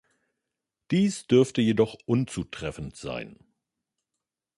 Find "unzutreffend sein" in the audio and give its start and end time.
2.07-3.37